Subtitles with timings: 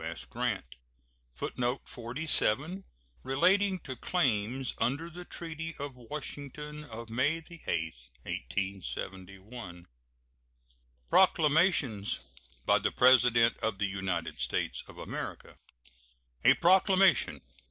[0.03, 0.25] S.
[0.25, 0.77] GRANT.
[1.35, 2.85] [Footnote 47:
[3.21, 7.35] Relating to claims under the treaty of Washington of May
[7.67, 7.67] 8
[8.23, 9.85] 1871.]
[11.07, 12.19] PROCLAMATIONS.
[12.65, 15.57] BY THE PRESIDENT OF THE UNITED STATES OF AMERICA.
[16.45, 17.41] A PROCLAMATION.